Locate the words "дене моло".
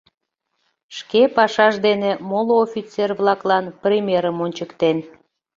1.87-2.55